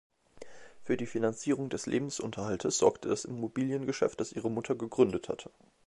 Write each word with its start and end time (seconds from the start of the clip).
Für 0.81 0.97
die 0.97 1.05
Finanzierung 1.05 1.69
des 1.69 1.85
Lebensunterhalts 1.85 2.65
sorgte 2.75 3.07
das 3.09 3.23
Immobiliengeschäft, 3.23 4.19
das 4.19 4.31
ihre 4.33 4.49
Mutter 4.49 4.73
gegründet 4.73 5.29
hatte. 5.29 5.51